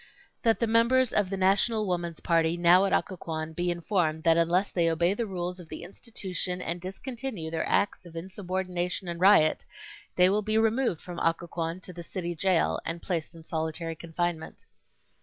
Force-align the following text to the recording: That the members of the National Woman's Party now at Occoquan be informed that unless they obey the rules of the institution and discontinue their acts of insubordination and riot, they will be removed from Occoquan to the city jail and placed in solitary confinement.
That 0.41 0.59
the 0.59 0.65
members 0.65 1.13
of 1.13 1.29
the 1.29 1.37
National 1.37 1.85
Woman's 1.85 2.21
Party 2.21 2.57
now 2.57 2.85
at 2.85 2.91
Occoquan 2.91 3.53
be 3.53 3.69
informed 3.69 4.23
that 4.23 4.35
unless 4.35 4.71
they 4.71 4.89
obey 4.89 5.13
the 5.13 5.27
rules 5.27 5.59
of 5.59 5.69
the 5.69 5.83
institution 5.83 6.59
and 6.59 6.81
discontinue 6.81 7.51
their 7.51 7.67
acts 7.69 8.03
of 8.03 8.15
insubordination 8.15 9.07
and 9.07 9.19
riot, 9.21 9.63
they 10.15 10.27
will 10.27 10.41
be 10.41 10.57
removed 10.57 11.01
from 11.01 11.19
Occoquan 11.19 11.81
to 11.81 11.93
the 11.93 12.01
city 12.01 12.33
jail 12.33 12.79
and 12.83 12.99
placed 13.03 13.35
in 13.35 13.43
solitary 13.43 13.93
confinement. 13.95 14.65